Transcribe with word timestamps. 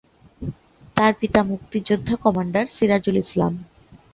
তার 0.95 1.11
পিতা 1.19 1.39
মুক্তিযোদ্ধা 1.43 2.15
কমান্ডার 2.23 2.65
সিরাজুল 2.75 3.17
ইসলাম। 3.17 3.53